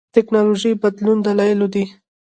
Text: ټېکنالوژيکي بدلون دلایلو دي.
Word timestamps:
ټېکنالوژيکي 0.13 0.79
بدلون 0.83 1.17
دلایلو 1.27 1.67
دي. 1.73 1.83